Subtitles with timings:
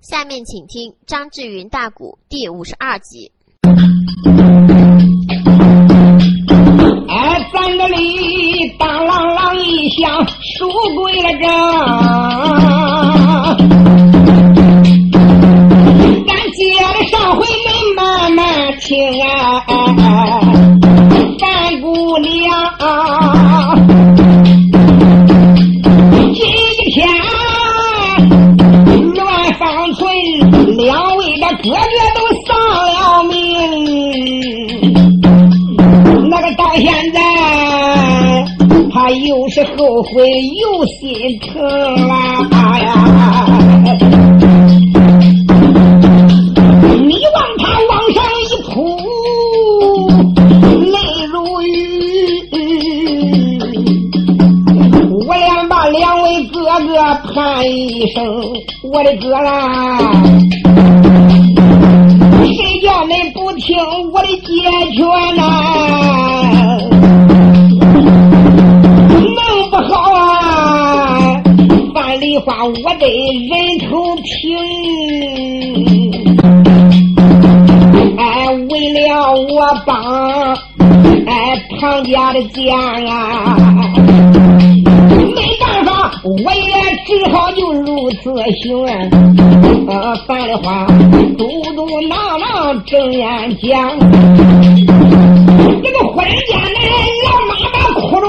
[0.00, 3.32] 下面请听张志云大鼓第五十二集。
[7.08, 12.75] 哎，咱这里当啷啷一响，书归了正。
[40.16, 40.24] 是后悔
[40.56, 41.62] 又心疼
[42.08, 42.14] 啊！
[47.04, 48.42] 你望他往上一
[48.72, 48.74] 扑，
[50.86, 50.96] 泪
[51.30, 51.66] 如雨。
[55.26, 56.96] 我连把两位哥哥
[57.34, 58.24] 盼一声，
[58.84, 60.35] 我的哥啦！
[72.86, 73.04] 我得
[73.48, 73.50] 人
[73.90, 74.56] 头平。
[78.16, 80.54] 哎，为了我帮
[81.26, 82.76] 哎唐家的家
[83.10, 83.56] 啊，
[85.34, 86.70] 没办法，我也
[87.04, 88.86] 只好就如此行。
[89.88, 90.86] 呃，范梨花。
[91.36, 93.98] 嘟嘟囔囔睁眼讲，
[95.82, 96.78] 这个忽然间呢，
[97.26, 98.20] 老妈妈哭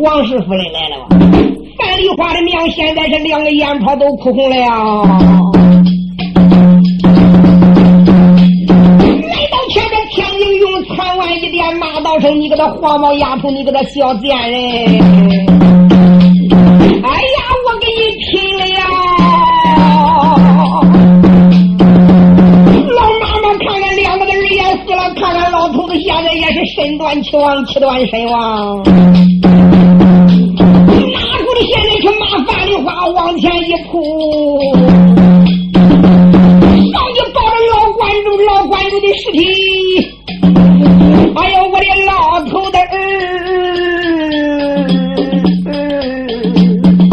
[0.00, 1.18] 王氏夫人来了樊？
[1.78, 4.56] 范丽华的娘现在是两个眼泡都哭红了。
[8.96, 14.60] 来到前边，天津勇枪碗一点，骂道声：“你个那黄毛丫头，你个那小贱人！”
[17.02, 18.64] 哎呀，我给你拼了！
[22.94, 28.82] 老妈妈看看，两个个也死了，看看老头子现在也是身断气亡，气断身亡。
[34.00, 34.72] 前一扑，
[36.90, 39.38] 上去抱着老观主，老观众的尸体。
[41.36, 42.84] 哎呦，我的老头的儿！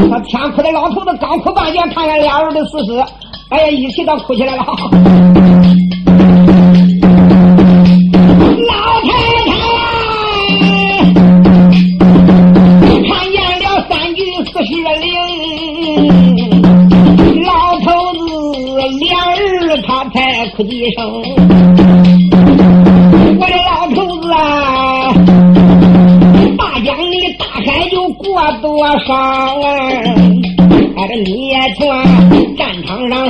[0.10, 3.04] 那天哭的老头子刚哭半截，看看俩人的死尸，
[3.50, 4.66] 哎呀，一起都哭起来了。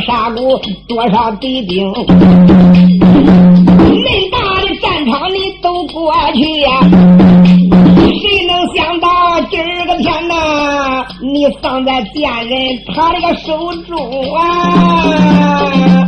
[0.01, 1.91] 杀过多少敌兵？
[3.87, 6.69] 恁大的战场你都过去呀？
[8.19, 9.07] 谁能想到
[9.49, 16.06] 今儿个天呐，你放在贱人他这个手中啊？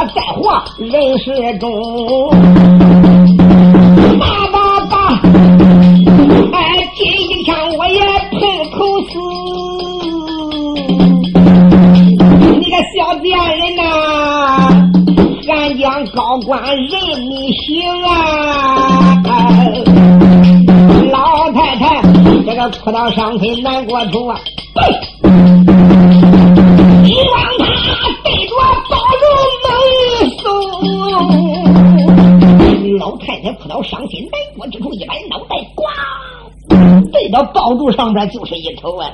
[0.00, 1.68] 不愿这再活人世中。
[4.18, 4.56] 爸爸
[4.86, 4.96] 爸。
[6.52, 6.58] 哎，
[6.96, 8.00] 今一天我也
[8.30, 9.12] 碰头死！
[12.58, 13.80] 你个小贱人呐，
[15.48, 16.90] 俺俺将高官任
[17.30, 17.68] 你行
[18.04, 18.08] 啊！
[21.12, 22.00] 老太太，
[22.46, 24.40] 这个哭到伤心难过处啊！
[37.44, 39.10] 抱住上边就是一口啊！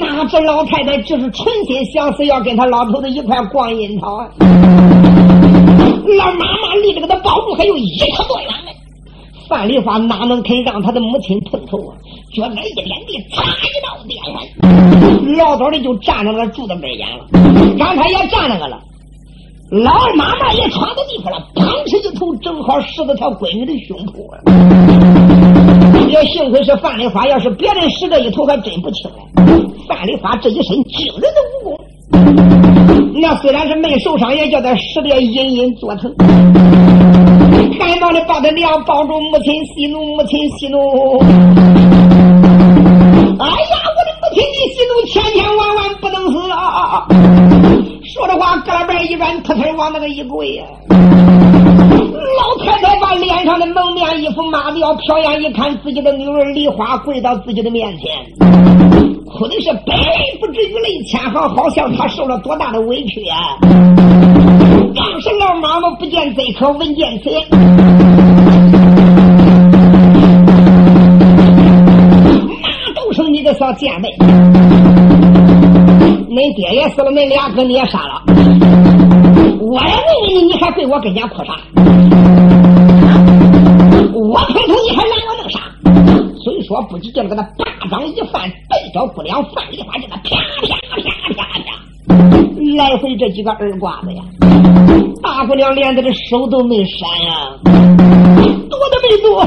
[0.00, 4.28] 那这老太太就是存心想死，要跟他老头子一块逛樱桃啊！
[6.18, 8.70] 老妈妈离这个的爆竹还有一尺多远呢。
[9.48, 11.96] 范丽花哪能肯让他的母亲碰头啊？
[12.34, 17.26] 脚那一连地，擦一道电完，老早的就站在那柱子边沿了。
[17.78, 18.80] 刚才也站那个了，
[19.70, 24.40] 老妈妈也闯到地方了，砰哧一头正好使到他闺女的胸脯啊！
[26.08, 29.16] 也幸亏是范丽花，要是别人使这一头，还真不轻来。
[29.88, 31.78] 范丽花这一身惊人的武功，
[33.20, 36.14] 那虽然是没受伤，也叫他使得隐隐作疼。
[37.78, 41.18] 赶忙的把他娘抱住，母亲息怒，母亲息怒。
[43.38, 47.06] 哎呀，我的母亲，你息怒，千千万万不能死啊！
[48.14, 50.64] 说的话，胳膊一软，扑腾往那个一跪呀。
[50.88, 58.12] 老太太把脸上的蒙面衣服抹掉，瞟眼一看，自己的女儿梨花跪到自己的面前，
[59.26, 63.58] 哭的是百泪不止，雨泪千行，好像她受了多大的委屈啊！
[64.94, 67.30] 当时老妈妈不见贼可闻见此，
[72.62, 74.08] 骂都是你个小贱妹，
[76.34, 78.20] 恁爹也死了，恁俩哥你也杀了，
[79.60, 81.54] 我来问问你，你还跪我跟前哭啥？
[84.12, 85.60] 我碰头你还拦我弄啥？
[86.42, 90.26] 虽说不急就给他巴掌一翻，对着姑娘范梨花，这个啪啪
[90.98, 91.70] 啪啪啪，
[92.76, 94.20] 来回这几个耳刮子呀。
[95.22, 97.48] 大姑娘连她的手都没闪呀，
[98.68, 99.44] 躲都没躲，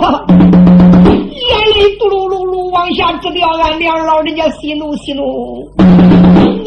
[1.35, 3.49] 眼泪嘟噜噜噜往下直掉。
[3.57, 5.69] 俺娘老人家息怒息怒，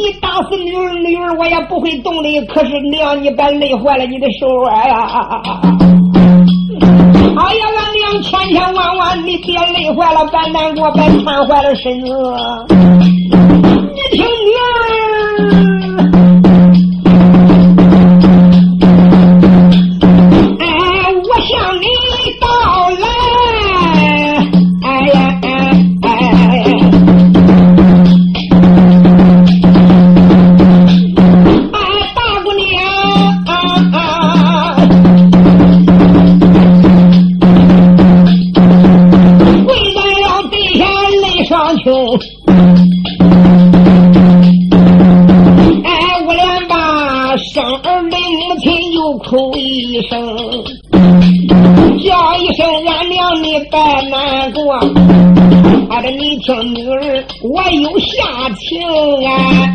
[0.00, 5.42] 你打死女儿女儿我也不会动的，可是娘你别累坏了你的手啊呀！
[7.36, 12.08] 哎呀，俺娘千千万万你别累坏了，别难过，别馋坏了身子。
[13.92, 14.50] 你听女
[50.02, 50.36] 声，
[52.02, 53.78] 叫一声俺娘你别
[54.10, 54.74] 难过，
[55.90, 58.80] 俺、啊、你听女儿我有下情、
[59.26, 59.69] 啊。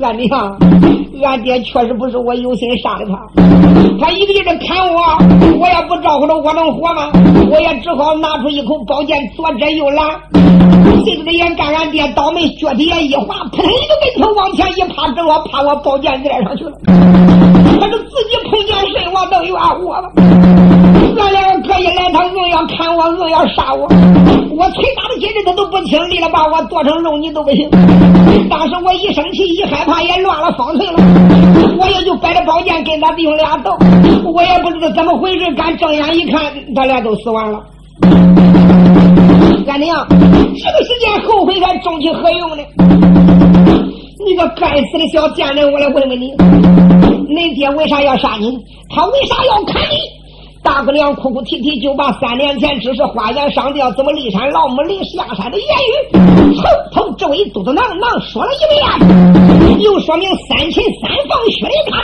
[0.00, 0.56] 俺娘，
[1.22, 3.26] 俺爹确实不是我有心杀的他，
[3.98, 5.02] 他一个劲的砍我，
[5.58, 7.10] 我也不招呼着我能活吗？
[7.50, 10.06] 我也只好拿出一口宝剑，左遮右拦。
[11.04, 16.72] 谁知道眼干俺爹倒霉，脚底下一滑，扑腾一个跟头往前一趴，正好趴我宝剑子上去了。
[16.86, 20.08] 他是自己碰见身亡，都怨我了。
[21.18, 23.86] 俺两个哥一来，他硬要砍我，硬要杀我。
[24.50, 27.68] 我捶打的筋子他都不听，立了把我剁成肉泥都不行。
[28.48, 30.98] 当时我一生气一害怕也乱了方寸了，
[31.78, 33.76] 我也就摆着宝剑跟他弟兄俩斗。
[34.24, 36.40] 我也不知道怎么回事，敢正眼一看，
[36.74, 37.62] 他俩都死完了。
[39.66, 42.62] 俺娘，这个时间后悔还中起何用呢？
[44.24, 45.70] 你个该死的小贱人！
[45.70, 46.32] 我来问问你，
[47.28, 48.58] 恁爹为啥要杀你？
[48.88, 49.96] 他为啥要砍你？
[50.66, 56.18] 大姑娘哭哭啼啼，就把三年前只是花言上吊，怎么骊山老母临下山的言语，
[56.56, 62.02] 从头至尾嘟嘟囔囔说了一遍，又说明三秦三放血的他，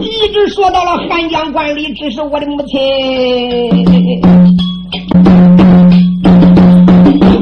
[0.00, 2.80] 一直说到了汉江关里，只是我的母亲。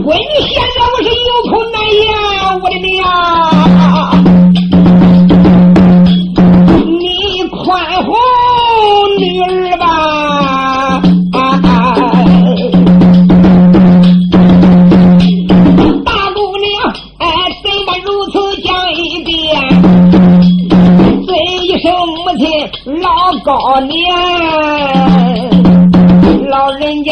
[0.02, 2.04] 闺女现在我是有口难言，
[2.60, 3.53] 我的娘。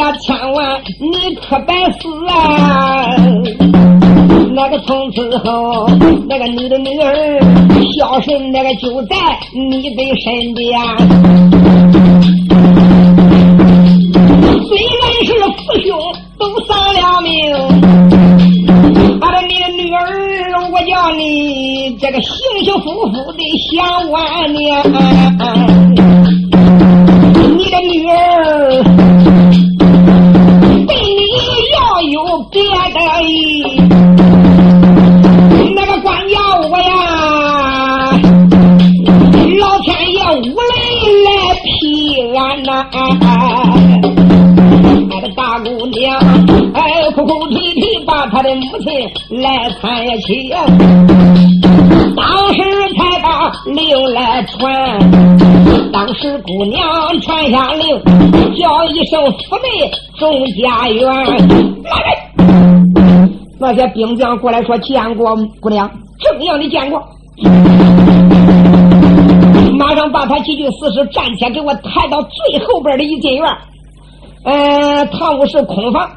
[0.02, 3.14] 呀，千万你可别死啊！
[4.52, 5.86] 那个从此后，
[6.28, 7.40] 那个你的女儿
[7.96, 9.16] 孝顺，那个就在
[9.70, 10.76] 你的身边。
[14.66, 15.96] 虽然是父兄
[16.36, 17.54] 都丧了命，
[19.20, 20.02] 俺的你的女儿，
[20.72, 23.38] 我叫你这个幸幸福福的
[23.70, 24.82] 享晚年。
[49.42, 50.48] 来参去，
[52.14, 52.62] 当时
[52.96, 54.72] 才把令来传，
[55.92, 56.80] 当时姑娘
[57.20, 58.00] 传下令，
[58.54, 61.04] 叫一声府内众家园，
[61.82, 63.32] 来人！
[63.58, 67.02] 那些兵将过来说见过姑娘，正样的见过。
[69.76, 73.44] 马上把他几具死尸站起来，给我抬到最后边的一进院。
[74.44, 76.08] 呃，堂屋是空房，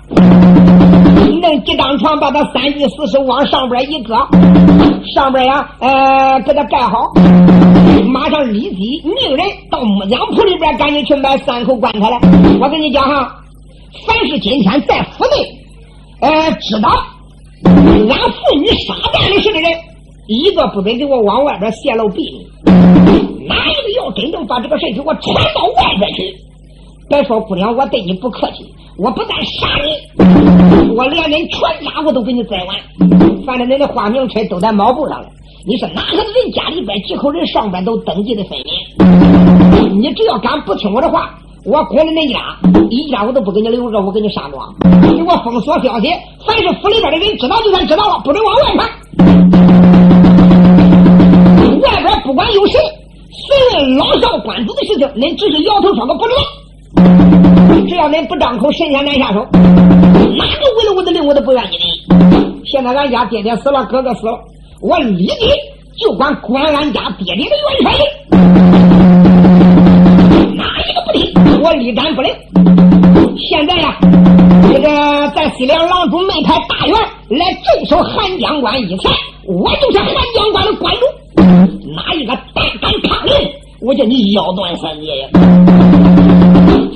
[1.41, 4.15] 弄几张床，把他三具死尸往上边一搁，
[5.13, 6.97] 上边呀，呃，给他盖好。
[8.07, 12.19] 马上立即命人到木匠铺里边赶紧去买三口棺材来。
[12.59, 13.35] 我跟你讲哈，
[14.07, 15.51] 凡是今天在府内，
[16.21, 16.89] 呃，知道
[17.63, 19.71] 俺妇女杀蛋的事的人，
[20.27, 22.47] 一个不准给我往外边泄露秘密。
[23.47, 26.23] 哪一个要真正把这个事给我传到外边去？
[27.07, 28.65] 别说姑娘，我对你不客气，
[28.97, 32.75] 我不但杀你，我连恁全家我都给你宰完。
[33.45, 35.27] 反正恁的花名册都在毛布上了。
[35.67, 40.01] 你是哪个人家里边几口人上边都登记的分明。
[40.01, 41.29] 你只要敢不听我的话，
[41.63, 42.39] 我滚了恁家，
[42.89, 44.73] 一家我都不给你留着，我给你杀光。
[45.03, 46.11] 给我封锁消息，
[46.43, 48.89] 凡是府里边的人知道就算知道了，不准往外传。
[51.81, 52.79] 外边不管有谁。
[53.29, 56.41] 谁问老少官子的事情，恁只是摇头说个不知道。
[57.87, 59.45] 只要恁不张口，神仙难下手。
[59.51, 61.83] 哪个违了我的令，我都不愿意的。
[62.65, 64.39] 现在俺家爹爹死了，哥哥死了，
[64.81, 65.47] 我立即
[65.97, 67.93] 就管管俺家爹爹的元帅。
[70.55, 72.33] 哪一个不听，我立斩不灵。
[73.37, 73.97] 现在呀，
[74.67, 76.95] 这个在西凉郎主门派大员
[77.29, 79.11] 来镇守汉江关以前，
[79.45, 81.01] 我就是汉江关的关主。
[81.95, 83.33] 哪一个胆敢抗令，
[83.81, 85.29] 我叫你腰断三截呀！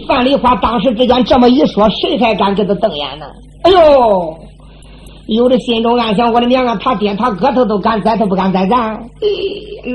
[0.10, 3.28] 范丽花当时之间这么一说，谁还敢给他瞪眼呢？
[3.62, 4.36] 哎呦，
[5.28, 9.00] 有的心中暗想：我的娘啊，他爹他哥他都敢宰，他不敢宰咱。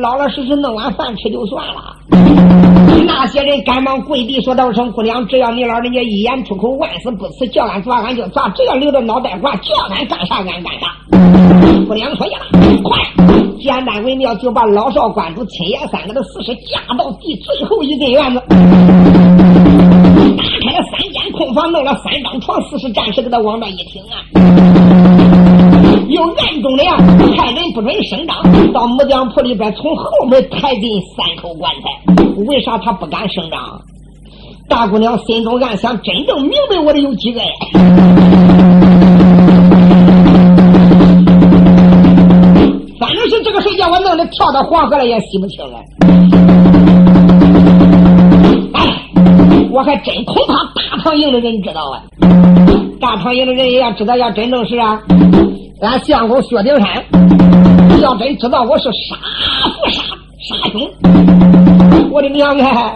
[0.01, 1.97] 老老实实弄碗饭吃就算了。
[3.05, 10.87] 那些人赶忙跪地说道声：“姑娘，只要你老人家一言出口，万死不辞，叫俺抓俺就抓，只要留着脑袋瓜，叫俺干啥俺干啥。”
[11.89, 12.39] 姑娘说：“呀，
[12.85, 13.01] 快！”
[13.61, 18.43] 简单为妙，就把老少关主亲爷三个的死尸架到第最后一进院子，
[21.55, 24.21] 房，弄了三张床，四十战士给他往那一挺啊，
[26.09, 26.97] 又暗中的呀，
[27.37, 31.89] 派人不准声张，到木匠铺里边从后门抬进三口棺材。
[32.49, 33.81] 为啥他不敢声张？
[34.69, 37.51] 大姑娘心中暗想：真正明白我的有几个呀？
[42.99, 45.79] 反正是这个水叫我弄的跳到黄河了也洗不清了。
[49.75, 52.01] 我还真恐怕大唐营的人知道啊！
[53.01, 55.03] 大唐营的人也要知道，要真正是啊，
[55.81, 57.05] 俺相公薛丁山
[58.01, 59.17] 要真知道我是杀
[59.75, 60.01] 父杀
[60.39, 60.89] 杀兄，
[62.13, 62.95] 我的娘啊！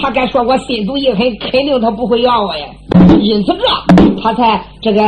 [0.00, 2.64] 他敢说我心毒意狠，肯定他不会要我呀。
[3.20, 5.02] 因此这他才这个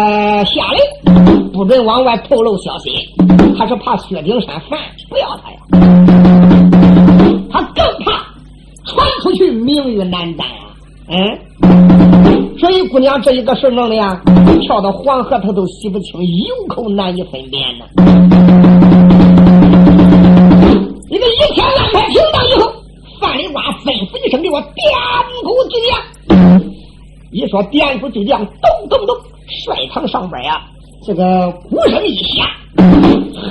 [0.45, 2.91] 下令，不准往外透露消息。
[3.57, 5.57] 他是怕薛丁山烦，不要他呀。
[7.51, 8.13] 他更怕
[8.85, 10.69] 传出去名誉难担啊。
[11.09, 14.21] 嗯，所以姑娘这一个事弄的呀，
[14.61, 17.85] 跳到黄河他都洗不清，有口难以分辨呢。
[21.11, 22.73] 你们一天安排停当以后，
[23.21, 24.73] 范丽瓜吩咐一声，给我点
[25.43, 26.01] 鼓举将。
[27.33, 29.17] 一说点鼓举将，咚咚咚，
[29.65, 30.63] 帅堂上边呀，
[31.05, 32.47] 这个鼓声一响。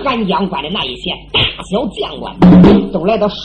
[0.03, 1.39] 韩江关的那一些大
[1.69, 2.35] 小将官
[2.91, 3.37] 都来到帅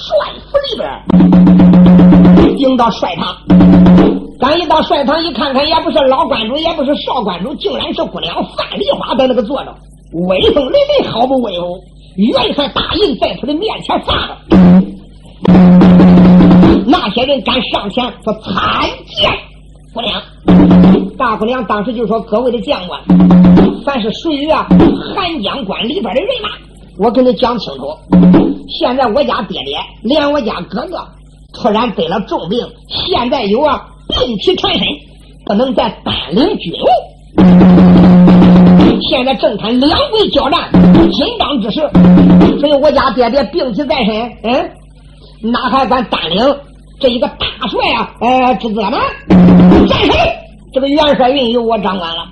[0.50, 3.36] 府里边，迎到帅堂。
[4.38, 9.74] 刚一到帅堂，一看看，也不是老关主，也不是少关主，竟然是姑娘范丽花在那个坐着，
[10.28, 11.82] 威风凛凛，毫不威武。
[12.16, 14.36] 元帅大印在他的面前放着，
[16.86, 18.32] 那些人敢上前说。
[18.34, 19.30] 参见
[19.94, 20.22] 姑娘。
[21.18, 23.00] 大姑娘当时就说：“各位的将官，
[23.84, 24.66] 凡是属于啊
[25.14, 26.50] 韩江关里边的人马，
[26.98, 27.86] 我跟你讲清楚。
[28.68, 31.06] 现在我家爹爹连我家哥哥
[31.54, 34.86] 突然得了重病，现在有啊病体缠身，
[35.44, 36.86] 不能再单领军务。
[39.08, 40.70] 现在正谈两国交战
[41.12, 41.80] 紧张之时，
[42.60, 44.70] 所以我家爹爹病体在身，嗯，
[45.52, 46.56] 哪还敢单领
[47.00, 48.10] 这一个大帅啊？
[48.20, 48.98] 呃，之责呢？
[49.88, 50.12] 战谁？
[50.72, 52.26] 这个元帅运由我掌管了，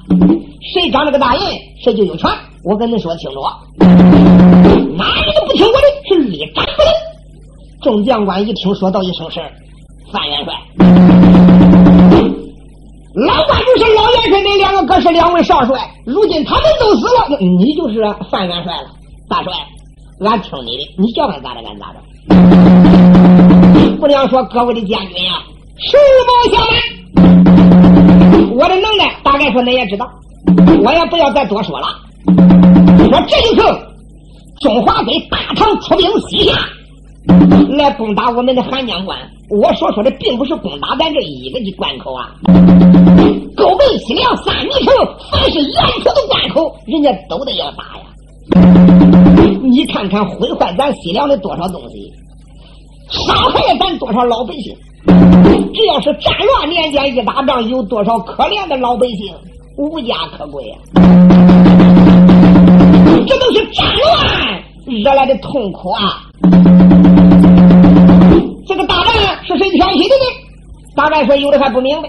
[0.73, 1.43] 谁掌这个大印，
[1.83, 2.31] 谁就有权。
[2.63, 3.41] 我跟你说清楚，
[4.97, 6.83] 哪一个不听我的，是立斩不。
[7.83, 9.41] 众将官一听，说道一声：“是
[10.11, 10.55] 范元帅。”
[13.15, 15.89] 老关主是老元帅，那两个可是两位少帅。
[16.05, 18.89] 如今他们都死了，你就是范元帅了。
[19.29, 19.53] 大帅，
[20.29, 22.01] 俺听你的，你叫俺咋着，俺咋着。
[24.01, 25.35] 不娘说：“各位的将军呀，
[25.79, 30.11] 实不相瞒。”我的能耐，大概说你也知道，
[30.83, 31.87] 我也不要再多说了。
[32.99, 33.63] 说这一次，
[34.61, 36.59] 中华给大唐出兵西夏，
[37.77, 39.17] 来攻打我们的汉江关。
[39.51, 42.33] 我所说的，并不是攻打咱这一个的关口啊，
[43.57, 44.95] 沟背西凉三米城，
[45.31, 48.05] 凡是沿途的关口，人家都得要打呀。
[49.63, 52.11] 你看看，毁坏咱西凉的多少东西，
[53.11, 54.75] 伤害咱多少老百姓。
[55.75, 59.35] 只要是战乱年间一打仗，有多少可怜的老百姓
[59.77, 60.77] 无家可归呀？
[63.27, 64.63] 这都是战乱
[65.03, 66.23] 惹来的痛苦啊！
[69.59, 70.25] 谁挑起的呢？
[70.97, 72.09] 大概说有的还不明白。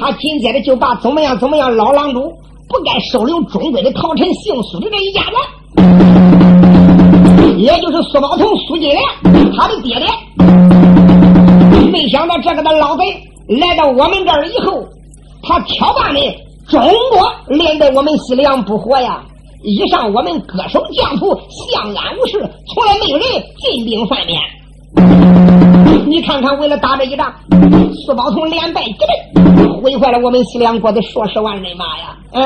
[0.00, 2.32] 他紧接着就把怎么样怎么样老狼主
[2.68, 5.20] 不该收留中国的陶臣姓苏的这一家
[7.36, 9.02] 子，也就是苏宝同、苏金莲，
[9.54, 10.06] 他的爹爹。
[11.90, 13.04] 没想到这个的老贼
[13.48, 14.82] 来到我们这儿以后，
[15.42, 16.20] 他挑办的
[16.66, 16.80] 中
[17.10, 19.22] 国连带我们西凉不活呀！
[19.62, 22.38] 以上我们各守疆土，相安无事，
[22.72, 23.26] 从来没有人
[23.58, 24.40] 进兵犯面。
[26.06, 27.32] 你看看，为了打这一仗，
[28.04, 29.08] 四宝同连败几阵，
[29.80, 32.16] 毁坏了我们西凉国的数十万人马呀！
[32.32, 32.42] 嗯，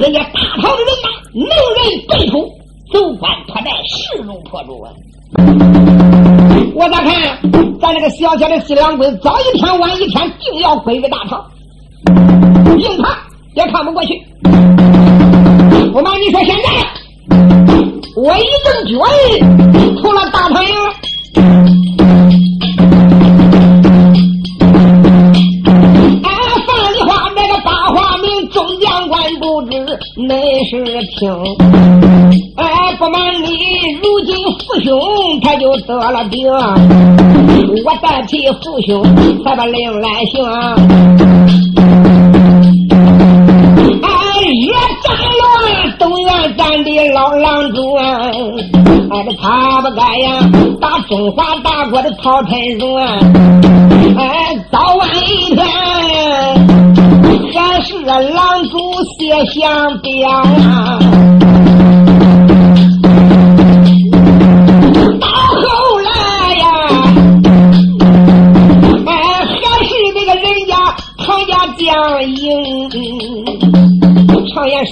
[0.00, 2.48] 人家大唐的人马能人辈出，
[2.92, 4.92] 走关破寨，势如破竹啊！
[6.74, 7.38] 我咋看？
[7.80, 11.44] 咱这个小小的西凉军，早一天晚一天，定要归于大唐。
[12.78, 13.16] 硬看
[13.54, 14.22] 也看不过去。
[15.92, 16.70] 不瞒你说，现在
[18.16, 18.98] 我已经军
[19.96, 20.92] 出了大唐营了。
[26.22, 26.30] 俺
[26.66, 29.70] 范丽花那个大花名，众将官不知
[30.16, 30.30] 恁
[30.68, 30.72] 是
[31.18, 31.20] 听。
[32.56, 33.48] 哎，不瞒你，
[34.02, 34.90] 如今父兄
[35.42, 36.46] 他就得了病，
[37.84, 39.02] 我代替父兄
[39.42, 40.44] 才把令来行。
[44.02, 44.08] 哎，
[44.60, 45.16] 越战
[46.56, 48.30] 咱的老郎主啊，
[49.10, 53.18] 哎，这他不该呀，打中华大国的曹臣荣啊，
[54.18, 55.66] 哎，早晚一天，
[57.54, 58.78] 还是郎主
[59.18, 60.98] 写相表啊。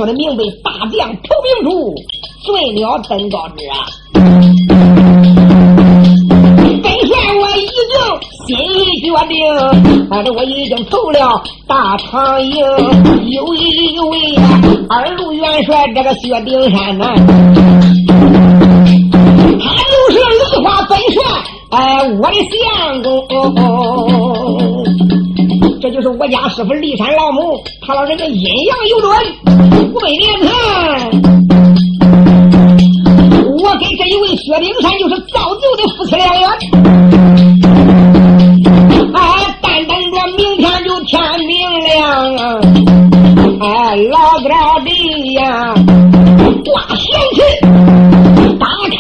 [0.01, 1.95] 说的明白，大将投明珠，
[2.47, 3.85] 醉了登高枝啊！
[6.83, 7.85] 本帅我已经
[8.47, 9.37] 心意决定，
[10.09, 12.57] 反正我已经投了大长营。
[13.29, 17.05] 有一位啊二路元帅，这个薛丁山呐，
[19.61, 21.23] 他就是梨花本帅，
[21.73, 23.07] 哎，我的相公。
[25.83, 29.11] 这就是我家师傅骊山老母，他老人家阴阳有准，
[29.91, 30.49] 五百年前，
[33.59, 36.49] 我跟这一位薛丁山就是造就的夫妻良缘。
[39.13, 39.21] 哎，
[39.61, 41.51] 但等着明天就天明
[41.81, 42.01] 亮，
[43.61, 44.89] 哎，老高的
[45.33, 45.75] 呀，
[46.65, 47.03] 挂贤
[47.35, 47.43] 妻，
[48.61, 48.99] 打开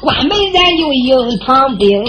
[0.00, 2.00] 关门咱就迎唐兵。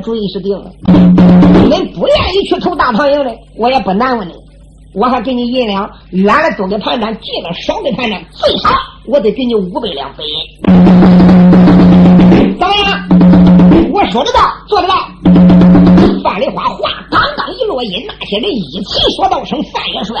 [0.00, 0.70] 主意是定了。
[1.68, 4.32] 恁不愿意去投大唐营的，我也不难为你，
[4.94, 8.70] 我还给你银两，远了多给盘缠，近了少给盘缠，最少
[9.06, 10.34] 我得给你五百两白银。
[12.58, 13.08] 怎么样？
[13.92, 14.94] 我说得到，做得到。
[16.22, 16.90] 范丽花话。
[17.10, 20.16] 刚刚一落音那些人一起说道声：“范元帅，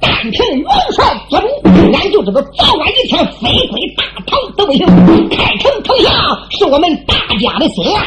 [0.00, 1.46] 单凭元帅做主，
[1.92, 4.86] 俺就知道早晚一天飞归大唐都不行。
[5.28, 6.12] 开城投降
[6.50, 8.00] 是我们大家的心愿。”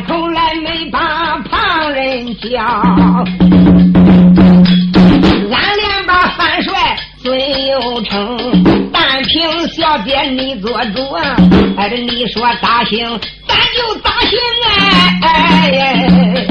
[0.00, 2.60] 从来没把旁人教，
[5.50, 11.12] 俺俩把汉帅尊又称，但凭小姐你做主，
[11.76, 14.38] 哎你说咋行，咱就咋行
[15.22, 16.46] 哎。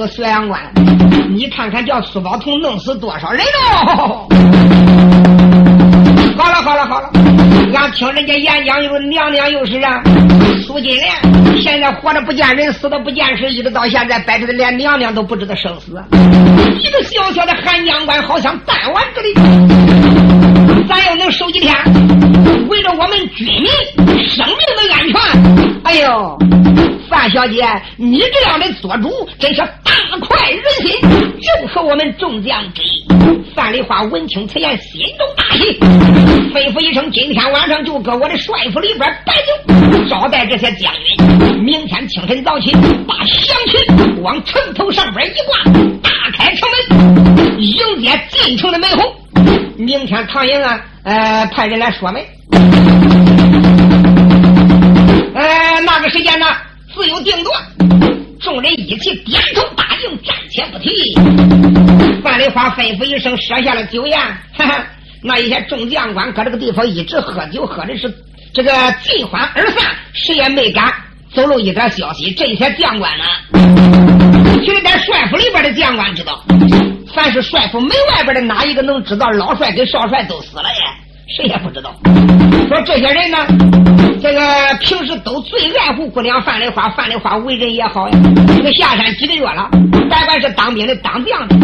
[0.00, 0.58] 就知道隋阳关，
[1.28, 4.26] 你看看叫苏宝同弄死多少人喽！
[6.38, 7.10] 好了好了好了，
[7.74, 10.02] 俺听人家演讲又娘娘又是啊，
[10.66, 11.12] 苏金莲
[11.60, 16.02] 现在活着不见人，死的不见尸，一直到现在摆着的连娘娘都不知道生死。
[16.78, 19.34] 一个小小的寒江关，好像弹丸之地，
[20.88, 21.74] 咱要能守几天，
[22.68, 23.66] 为了我们军民
[24.26, 26.38] 生命的安全，哎呦！
[27.10, 31.00] 范小姐，你这样的做主真是大快人心，
[31.42, 33.04] 正合我们众将之意。
[33.52, 35.76] 范丽花闻听此言，心中大喜，
[36.54, 41.64] 吩咐一声：今天晚上就搁我的帅府里边摆酒，招待这些将军。
[41.64, 42.70] 明天清晨早起，
[43.08, 45.64] 把祥群往城头上边一挂，
[46.00, 49.12] 大开城门，迎接进城的门后。
[49.76, 52.24] 明天唐营啊，呃，派人来说媒。
[55.34, 56.46] 呃，那个时间呢？
[57.00, 57.50] 自有定夺，
[58.38, 61.14] 众人一起点头答应，暂且不提。
[62.22, 64.18] 范丽花吩咐一声，设下了酒宴。
[65.22, 68.14] 那一些众将官搁这个地方一直喝酒，喝的是
[68.52, 68.70] 这个
[69.02, 70.92] 尽欢而散，谁也没敢
[71.34, 72.34] 走漏一点消息。
[72.34, 73.24] 这些将官呢，
[74.62, 76.44] 就在帅府里边的将官知道，
[77.14, 81.34] 凡是帅府门外边的哪一个能知道老帅跟少帅都死了耶？
[81.34, 81.98] 谁也不知道。
[82.70, 83.38] 说这些人呢？
[84.22, 84.40] 这个
[84.80, 88.16] 平时都最爱护姑娘范丽花，范丽花为人也好呀。
[88.56, 89.68] 这个下山几个月了，
[90.08, 91.56] 别管是当兵的、当将的，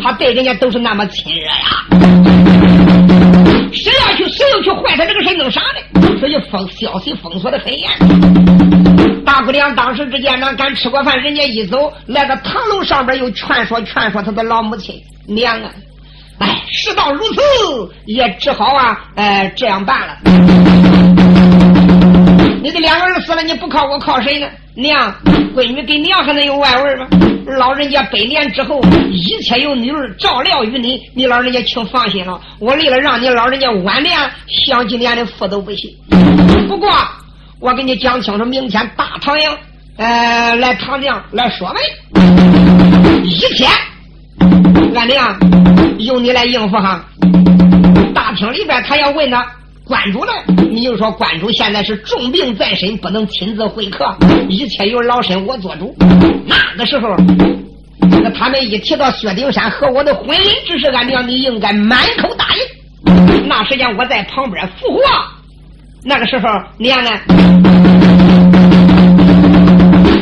[0.00, 1.84] 他对人家都是那么亲热呀。
[3.72, 6.18] 谁要去，谁要去坏他这个事弄啥呢？
[6.20, 7.90] 所以封消息封锁的很严。
[9.24, 14.94] 大姑娘当时之间呢，刚吃过饭，人家一走，来到堂楼上边又劝说劝说他的老母亲
[15.26, 15.70] 娘啊，
[16.42, 17.40] 哎，事到如此，
[18.04, 20.18] 也只好啊，呃，这样办了。
[22.60, 24.48] 你的两个儿死了，你不靠我靠谁呢？
[24.74, 25.14] 娘，
[25.54, 27.06] 闺女跟娘还能有外味吗？
[27.58, 32.40] 老人家百年之后，一切由女儿照料于你，你老人家请放心了。
[32.58, 34.18] 我为了让你老人家晚年
[34.66, 35.88] 享几年的福都不行。
[36.68, 36.90] 不过，
[37.60, 39.48] 我给你讲清楚，明天大唐营，
[39.96, 41.80] 呃，来唐将来说媒，
[43.22, 43.70] 一天，
[44.96, 45.38] 俺娘
[45.98, 47.04] 由你来应付哈。
[48.14, 49.46] 大厅里边，他要问他。
[49.84, 50.30] 关主呢？
[50.70, 54.16] 你就说关主现在是重病在身，不能亲自会客，
[54.48, 55.94] 一切由老身我做主。
[56.46, 57.16] 那个时候，
[58.22, 63.48] 那他们一提到薛丁山和我的婚姻之事，俺娘你应该满口答应。
[63.48, 65.02] 那时间我在旁边附和。
[66.04, 67.10] 那个时候，娘呢？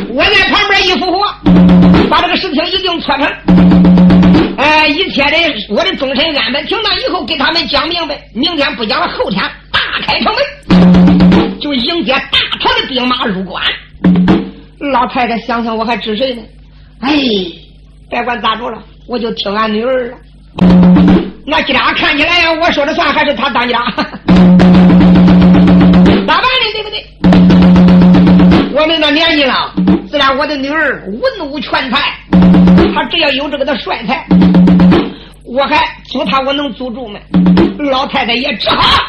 [0.09, 4.00] 我在旁边一附和，把这个事情一定做成。
[4.61, 5.37] 哎，一切的，
[5.69, 8.15] 我的忠臣安排停当以后，给他们讲明白。
[8.35, 10.31] 明天不讲了，后天大开城
[10.69, 13.63] 门，就迎接大唐的兵马入关。
[14.91, 16.43] 老太太想想，我还知谁呢？
[16.99, 17.11] 哎，
[18.07, 20.17] 别管咋着了，我就听俺女儿了。
[21.43, 23.83] 那家看起来呀，我说了算，还是他当家。
[26.27, 26.65] 咋办呢？
[26.71, 27.03] 对不对？
[28.79, 29.73] 我们那年纪了，
[30.07, 31.97] 自然我的女儿文武全才。
[32.93, 34.25] 他只要有这个的帅才，
[35.45, 35.77] 我还
[36.09, 37.19] 阻他，我能阻住吗？
[37.79, 38.99] 老太太也只好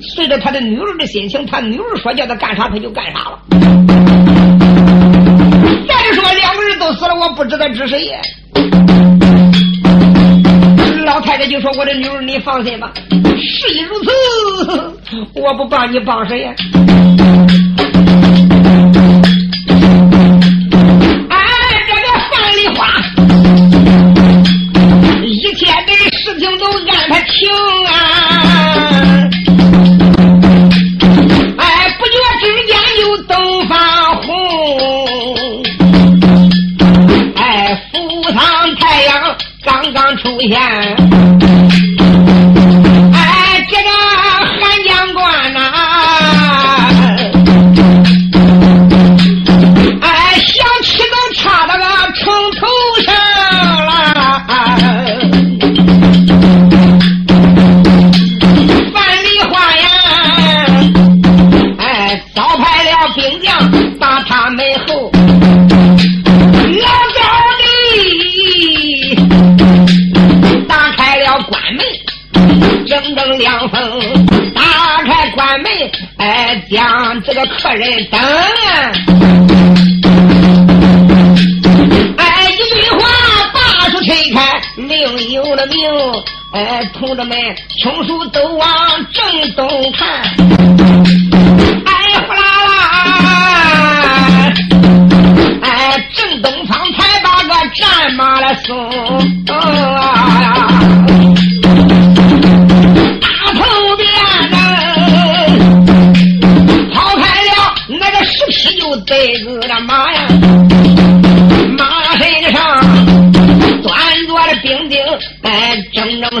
[0.00, 3.38] 随着他的女儿的心情，他女儿说叫他干啥，他就干啥了。
[5.86, 8.10] 再说，两个人都死了，我不知道指谁。
[11.04, 14.94] 老太太就说：“我的女儿，你放心吧，事已如此，
[15.34, 16.54] 我不帮你帮谁呀？”
[40.48, 40.79] 现。
[75.60, 75.70] 门，
[76.18, 78.20] 哎，将这个客人等。
[82.16, 82.98] 哎，一句话
[83.52, 85.76] 把书推开，另有了名。
[86.52, 87.38] 哎，同志们，
[87.80, 88.68] 穷书都往
[89.12, 90.08] 正东看。
[91.86, 91.92] 哎，
[92.26, 92.72] 呼啦啦！
[95.62, 98.90] 哎，正东方才把个战马来送。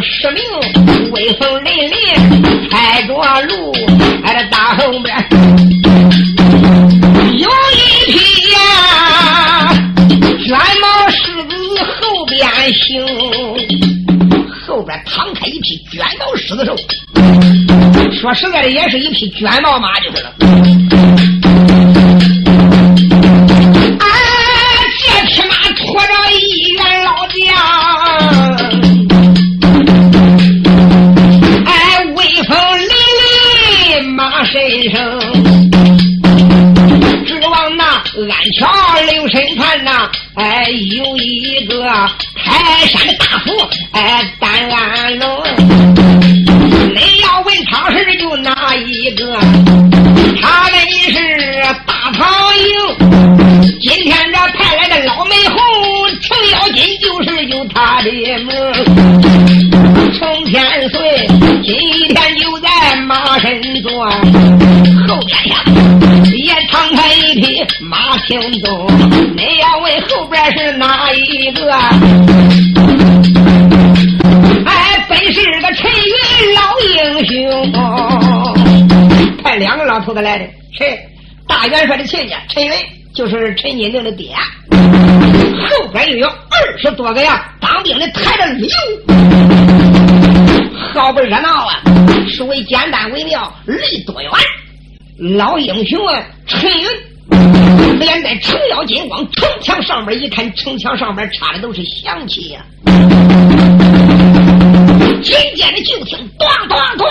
[0.00, 0.42] 整十名，
[1.12, 3.72] 威风凛凛，开着路，
[4.24, 5.14] 哎，这大后边
[7.38, 8.58] 有一匹呀，
[10.42, 12.40] 卷毛狮子后边
[12.72, 13.04] 行。
[14.66, 16.74] 后边躺开一匹卷毛狮子兽，
[18.20, 20.32] 说实在的，也是一匹卷毛马就是了。
[38.50, 38.66] 安桥
[39.12, 41.84] 留神看呐，哎，有一个
[42.34, 45.40] 泰山的大佛，哎，单安龙。
[46.92, 49.38] 你要问他是就哪一个？
[50.42, 50.80] 他们
[51.12, 52.66] 是大唐营，
[53.80, 55.56] 今天这派来的老美红
[56.20, 58.50] 程咬金，就是有他的名。
[60.18, 60.60] 程天
[60.90, 60.98] 岁
[61.62, 61.72] 今
[62.08, 64.04] 天就在马身坐，
[65.06, 65.62] 后边呀
[66.34, 67.99] 也敞开一匹马
[68.30, 68.88] 青鬃。
[69.34, 71.72] 你要问后边是哪一个？
[74.64, 77.72] 哎，本是个陈云老英雄，
[79.42, 80.44] 派两个老头子来的，
[80.78, 80.96] 谁？
[81.48, 82.72] 大元帅的亲家陈云，
[83.12, 84.28] 就是陈金定的爹。
[84.70, 89.10] 后边又有二十多个呀，当兵的抬着礼物。
[90.94, 91.82] 好不热闹啊！
[92.28, 94.30] 是为简单为妙，离多远？
[95.36, 96.86] 老英雄啊，陈云
[98.04, 102.64] 连带程咬金往城墙上面一看，城墙上面插的都是响旗呀！
[105.22, 107.06] 紧接着就听“咣咣咣”，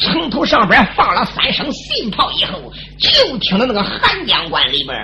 [0.00, 4.96] 城头上边放了三声信炮以后，就听到那个韩将官里边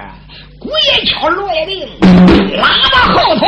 [0.58, 1.86] 鼓也敲，锣也鸣，
[2.56, 3.46] 拉到后头。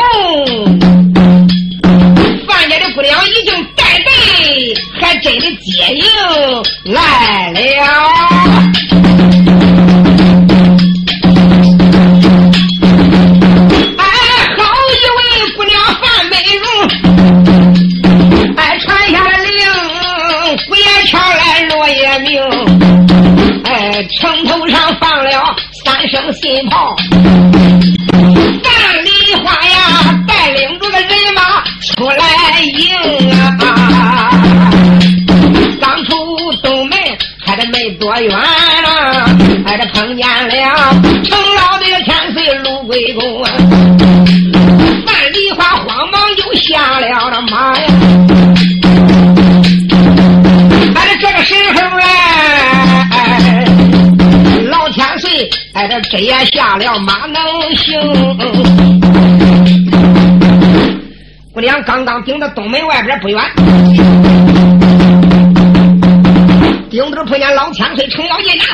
[2.46, 7.60] 范家的姑娘已经带队，还真的接应来了。
[26.76, 26.96] 声信炮。
[28.62, 29.08] 范梨
[29.42, 29.78] 花呀，
[30.28, 31.40] 带领着个人马。
[31.96, 34.30] 出来迎啊！
[35.80, 36.98] 刚出东门，
[37.44, 39.26] 还得没多远啊，
[39.64, 40.92] 还得碰见了
[41.24, 43.35] 程老的千岁卢贵公
[56.10, 58.00] 谁，也下了马能行。
[61.52, 63.40] 姑娘刚刚顶到东门外边不远，
[66.90, 68.64] 顶头碰见老千岁程咬金呐。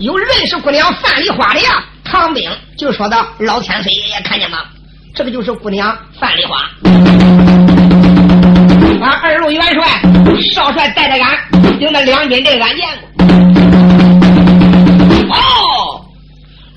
[0.00, 1.84] 有认识姑娘范梨花的呀？
[2.04, 4.58] 唐兵就说到老千岁爷爷看见吗？
[5.14, 6.56] 这个就是姑娘范梨花。
[9.00, 9.86] 俺二路元帅
[10.52, 11.38] 少帅带着俺
[11.78, 13.07] 顶着两军阵，俺见过。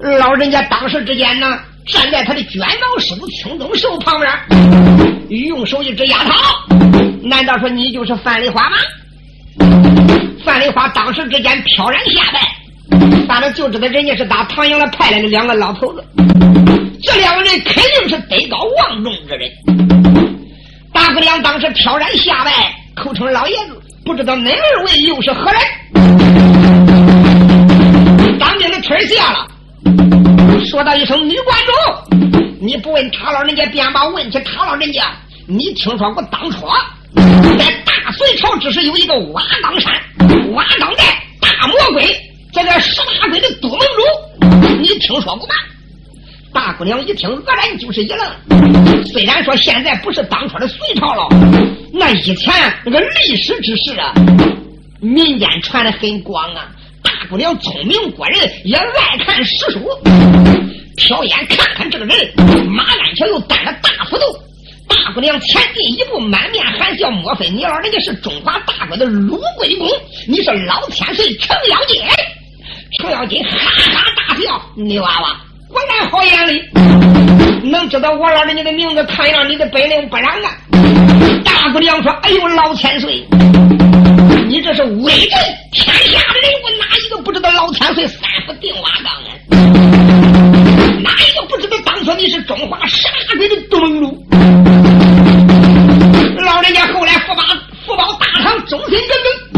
[0.02, 1.60] 老人家当时之间呢？
[1.88, 4.32] 站在他的卷毛师傅青鬃兽旁边，
[5.48, 6.32] 用手一指丫头，
[7.24, 8.78] 难道说你就是范丽花吗？
[10.46, 12.40] 范丽花当时之间飘然下拜，
[13.28, 16.04] 反正就知道人家是打唐营来派来的两个老头子。
[17.02, 19.52] 这两个人肯定是德高望重之人。
[20.94, 22.52] 大姑娘当时飘然下拜，
[22.96, 25.60] 口称老爷子，不知道哪二位又是何人？
[28.40, 29.48] 当兵的腿下了，
[30.66, 31.76] 说到一声女观众，
[32.60, 35.12] 你不问他老人家，便把问起他老人家。
[35.48, 36.66] 你听说过当初
[37.58, 39.94] 在大隋朝只是有一个瓦岗山，
[40.54, 41.04] 瓦岗寨
[41.42, 42.16] 大魔鬼，
[42.54, 44.48] 这个十八鬼的都盟主，
[44.80, 45.56] 你听说过吗？
[46.54, 49.06] 大姑娘一听，愕然就是一愣。
[49.06, 51.28] 虽然说现在不是当初的隋朝了，
[51.92, 52.54] 那以前
[52.86, 54.14] 那个历史之事啊，
[55.02, 56.70] 民间传的很广啊。
[57.22, 59.80] 大姑娘聪明过人，也爱看史书，
[60.98, 62.18] 瞟眼看看这个人，
[62.68, 64.26] 马鞍前又担了大斧头。
[64.90, 69.88] 大姑娘前进一步，满面含笑，莫非你老人家是中华大国的鲁贵公？
[70.28, 72.02] 你是老千岁程咬金？
[72.98, 75.40] 程咬金哈哈大笑，你娃娃。
[75.70, 76.60] 果然好眼力，
[77.70, 80.58] 能知道我老人家的名字，看样你的本领不然啊！
[81.46, 83.24] 大姑娘说：“哎呦，老千岁，
[84.48, 85.40] 你这是威震
[85.72, 86.52] 天下的人，
[87.12, 89.30] 个不知道老天会三府定瓦岗啊？
[91.04, 94.26] 哪一个不知道当初你是中华十八鬼的都盟主？
[96.44, 97.44] 老人家后来福报
[97.86, 99.10] 福报大唐，终身耿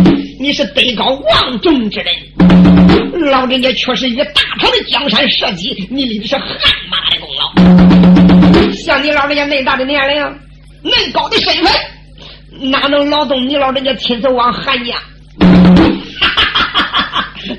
[0.04, 2.12] 耿，你是德高望重之人。”
[3.32, 6.48] 老人家确实与大唐的江山社稷，你立的是汗
[6.90, 8.72] 马的功劳。
[8.74, 10.40] 像你老人家那大的年龄，
[10.82, 11.72] 那高的身份，
[12.72, 14.96] 哪能劳动你老人家亲自往韩家？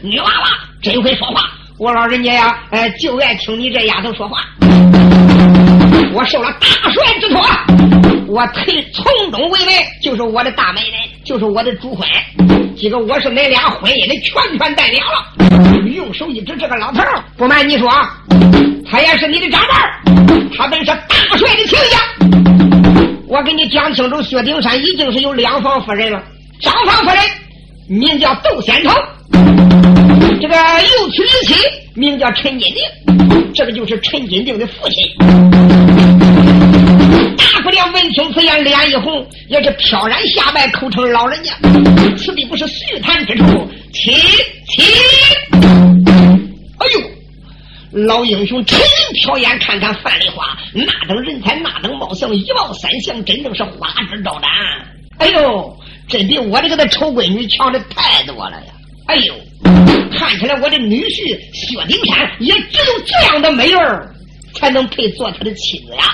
[0.03, 0.49] 女娃娃
[0.83, 1.43] 真会说话，
[1.79, 4.45] 我老人家呀，呃，就爱听你这丫头说话。
[6.13, 7.43] 我受了大帅之托，
[8.29, 10.93] 我推从中为媒，就是我的大美人，
[11.25, 12.07] 就是我的主婚。
[12.77, 15.85] 今个我是恁俩婚姻的全权代表了。
[15.95, 17.91] 用手一指这个老头儿不瞒你说，
[18.91, 19.69] 他也是你的长辈
[20.57, 21.99] 他本是大帅的亲家。
[23.29, 26.23] 我给你讲清楚，薛丁山已经是有两房夫人了。
[26.61, 27.19] 张房夫人
[27.89, 28.95] 名叫窦仙成，
[30.41, 31.55] 这个六娶一妻
[31.95, 34.97] 名叫陈金定，这个就是陈金定的父亲。
[37.37, 41.55] 大姑娘闻听此言，脸一红，也是飘然下拜，口称老人家。
[42.17, 44.13] 此地不是叙谈之处，请
[44.69, 44.85] 请。
[46.79, 47.01] 哎呦，
[48.07, 54.51] 老英雄陈云飘眼看看范丽花，那等人才，那等貌相，一貌三相，真正是花枝招展。
[55.19, 55.77] 哎呦，
[56.09, 58.73] 真比我这个的丑闺女强的太多了呀！
[59.07, 59.35] 哎呦，
[60.17, 63.81] 看起来我的女婿薛丁山也只有这样的美人
[64.55, 66.05] 才能配做他的妻子呀。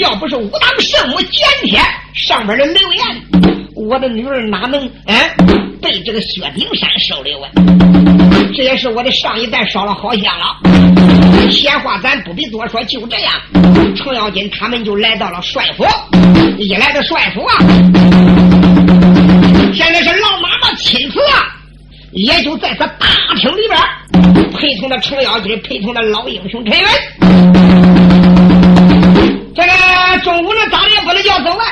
[0.00, 1.80] 要不是武当圣母剪贴
[2.14, 3.02] 上边的留言，
[3.74, 5.34] 我的女儿哪能哎
[5.80, 7.50] 被这个薛丁山收留啊？
[8.54, 10.58] 这也是我的上一代烧了好香了。
[11.50, 13.32] 闲话咱不必多说，就这样，
[13.96, 15.84] 程咬金他们就来到了帅府。
[16.58, 17.56] 一来到帅府啊，
[19.72, 21.56] 现在是老妈妈亲自啊，
[22.12, 23.06] 也就在这大
[23.40, 26.88] 厅里边陪同的程咬金，陪同的老英雄陈元。
[29.54, 31.64] 这个中午呢，早也不能叫走啊，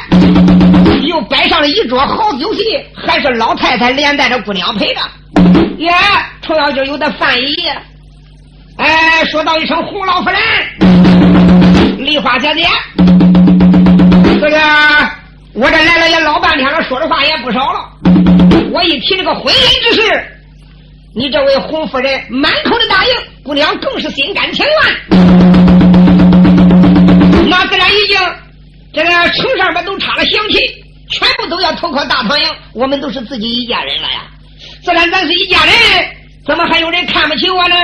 [1.03, 2.63] 又摆上了一桌好酒席，
[2.95, 5.01] 还是老太太连带着姑娘陪着。
[5.79, 5.91] 耶，
[6.43, 7.55] 程咬金有的饭一，
[8.77, 10.39] 哎，说到一声洪老夫人，
[12.05, 12.69] 梨花姐姐，
[14.41, 14.59] 这个
[15.55, 17.89] 我这来了也老半天了，说的话也不少了。
[18.77, 20.03] 我一提这个婚姻之事，
[21.15, 23.13] 你这位洪夫人满口的答应，
[23.43, 24.75] 姑娘更是心甘情愿。
[27.49, 28.19] 那自然已经，
[28.93, 30.59] 这个城上面都插了响旗，
[31.09, 32.45] 全部都要投靠大唐营。
[32.75, 34.27] 我们都是自己一家人了呀，
[34.85, 35.73] 自然咱是一家人，
[36.45, 37.77] 怎么还有人看不起我呢？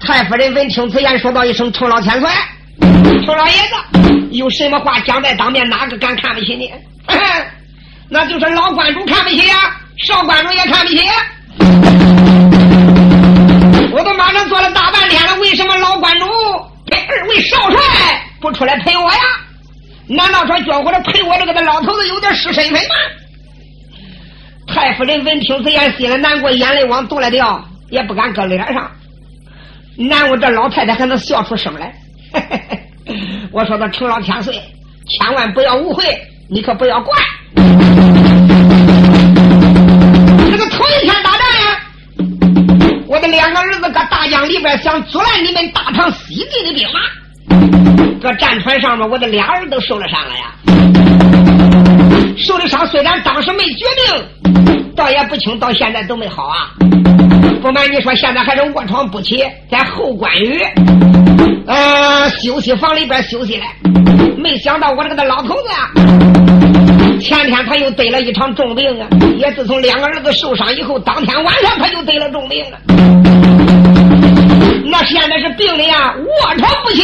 [0.00, 2.28] 太夫人闻听此言，说道一声：“程老千岁，
[3.24, 3.76] 程老爷子，
[4.32, 6.72] 有什么话讲在当面，哪个敢看不起你？
[8.10, 9.54] 那就是老观主看不起呀，
[9.98, 11.00] 少观主也看不起。
[13.92, 16.26] 我都马上坐了大半天了，为什么老观主？”
[16.86, 17.78] 这二位少帅
[18.40, 19.18] 不出来陪我呀？
[20.06, 22.94] 难道说叫我这陪我这个的老头子有点失身份吗？
[24.74, 28.90] 太夫人闻听此言，心里难过，眼泪往肚里掉，也不敢搁脸上。
[29.96, 31.94] 难我这老太太还能笑出声来？
[33.52, 34.54] 我说的程老千岁，
[35.08, 36.04] 千万不要误会，
[36.48, 37.14] 你可不要怪。
[43.30, 50.54] 两个儿子搁大江里边想阻拦你们大唐西进的兵马，搁战船上面，我的俩人都受了伤了呀。
[52.36, 56.70] 受的伤虽然当时没绝命，倒也不轻，到现在都没好啊。
[57.60, 60.62] 不瞒你说，现在还是卧床不起，在后关羽
[61.66, 63.64] 呃，休息房里边休息了。
[64.36, 65.90] 没想到我这个老头子啊，
[67.20, 69.08] 前天他又得了一场重病啊！
[69.36, 72.78] 也自从两个儿子受伤以后，当天晚上他就得了重病了。
[74.84, 77.02] 那现在是病的呀，卧床不起，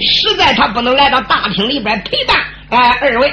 [0.00, 2.36] 实在他不能来到大厅里边陪伴
[2.70, 3.32] 哎二位。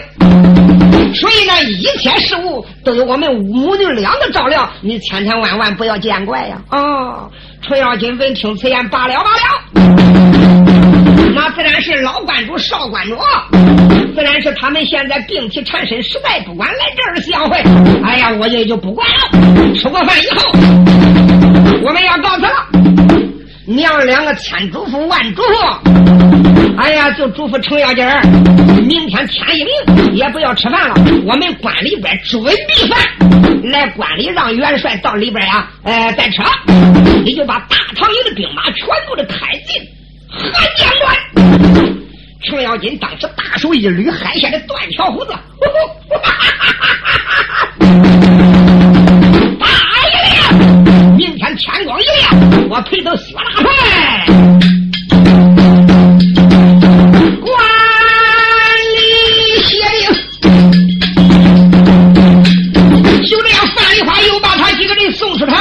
[1.14, 6.62] 所以呢，一切事物都有我们母女俩的照料，你千千万万不要见怪呀！
[6.70, 7.30] 啊，
[7.62, 10.61] 程咬金闻听此言，罢了罢了。
[11.34, 13.16] 那自然是老观主、少观主，
[14.16, 17.58] 自然是他们现在病体缠身，实在不管来这儿相会。
[18.04, 19.76] 哎呀，我也就不管了。
[19.76, 20.52] 吃过饭以后，
[21.84, 22.68] 我们要告辞了。
[23.66, 28.06] 娘两个千嘱咐万嘱咐，哎呀，就嘱咐程咬金，
[28.86, 30.96] 明天天一明也不要吃饭了。
[31.26, 32.52] 我们关里边准备
[32.90, 33.00] 饭，
[33.72, 36.42] 来关里让元帅到里边呀，呃，再吃。
[37.24, 39.82] 你就把大唐营的兵马全部的开进。
[42.72, 45.34] 程咬金当时大手一捋，海下的断桥胡子，
[49.60, 49.68] 大
[50.08, 50.44] 爷呀！
[51.18, 53.70] 明天天光一亮，我陪到薛大帅，
[57.42, 57.52] 管
[58.96, 59.00] 理
[59.64, 60.08] 协令。
[63.28, 65.58] 就这样，范丽花又把他几个人送出堂。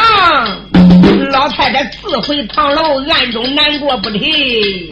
[1.32, 4.88] 老太太自回堂楼，暗中难过不提。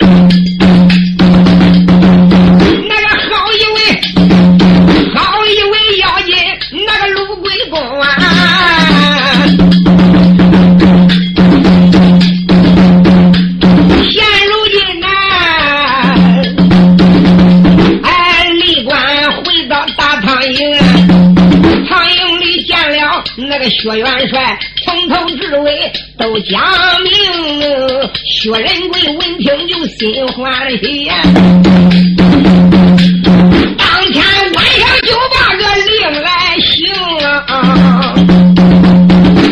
[26.49, 26.59] 都讲
[27.03, 27.13] 明。
[28.27, 31.15] 薛仁贵闻听就心欢喜呀，
[33.77, 34.25] 当天
[34.55, 35.91] 晚上就把个令
[36.23, 36.29] 来
[36.61, 36.73] 行。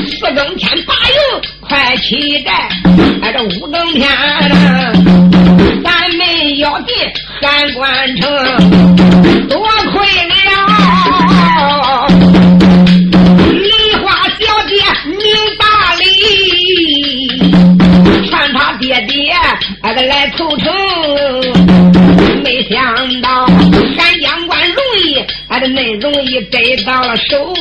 [0.09, 1.19] 四更天八营
[1.61, 2.69] 快起寨，
[3.23, 4.09] 哎，这五更天
[5.85, 6.97] 咱们要进
[7.43, 8.29] 汉关城，
[9.49, 9.69] 多
[26.51, 27.55] 得到了手。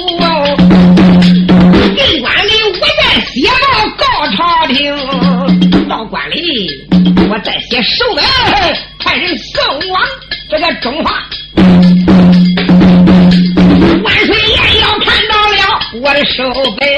[1.95, 3.65] 进关里，我再写报
[3.97, 4.03] 告
[4.35, 4.75] 朝廷。
[5.87, 6.69] 到关里，
[7.29, 8.23] 我再写手文，
[8.99, 10.01] 派人送往
[10.49, 11.11] 这个中华。
[14.03, 15.55] 万岁爷要看到了
[16.01, 16.89] 我的手本，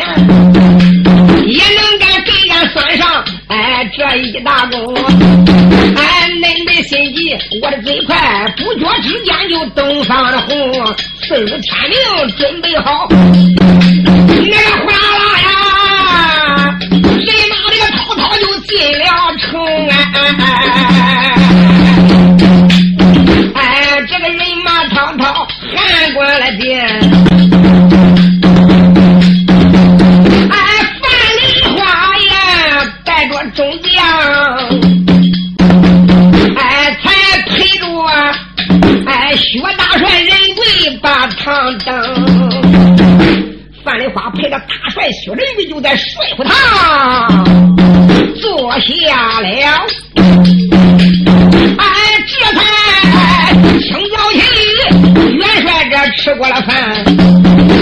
[1.47, 4.95] 也能该给俺算上哎这一大功。
[5.95, 8.15] 哎，恁的心急，我的嘴快，
[8.57, 10.56] 不觉之间就东方的红。
[11.39, 13.07] 二天明，准备好。
[44.07, 46.53] 范梨花陪着大帅薛仁贵就在帅府堂
[48.39, 49.47] 坐下了，
[51.77, 51.85] 哎，
[52.27, 52.59] 这才
[53.79, 54.37] 清早起，
[55.35, 57.03] 元帅这吃过了饭，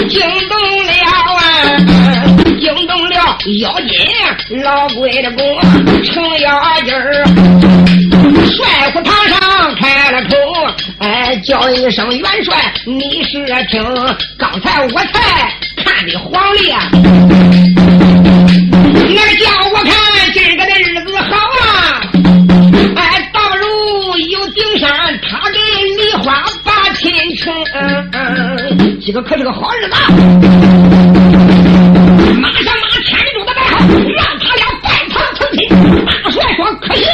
[0.08, 0.56] 惊动
[0.86, 0.92] 了
[1.36, 1.40] 啊，
[2.58, 3.14] 惊动了
[3.60, 5.38] 妖精老鬼的公
[6.02, 7.24] 程咬金儿，
[8.50, 10.36] 帅府堂上开了口，
[10.98, 13.84] 哎，叫一声元帅，你是听，
[14.38, 15.52] 刚才我才。
[15.86, 16.90] 看的黄历啊，
[18.92, 19.94] 那叫我看
[20.34, 21.30] 今儿个的日子好
[21.62, 22.02] 啊！
[22.96, 23.64] 哎，倒如
[24.18, 24.90] 有顶山，
[25.22, 25.58] 他给
[25.94, 27.54] 梨花把亲成，
[29.00, 29.94] 今个可是个好日子。
[32.40, 33.78] 马上把天地桌子摆好，
[34.16, 35.58] 让他俩拜堂成亲。
[36.04, 37.04] 大帅说可以。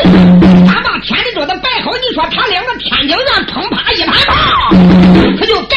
[0.66, 4.34] 咱把天地桌子摆好，你说他两个天津人砰啪一盘炮，
[5.38, 5.76] 他就盖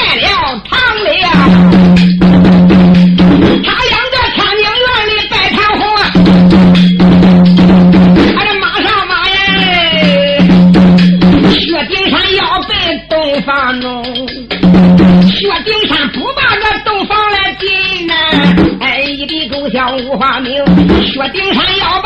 [19.65, 20.63] 一笔勾销五花名，
[21.01, 21.99] 薛丁山要